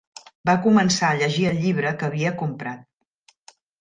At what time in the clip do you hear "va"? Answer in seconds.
0.49-0.53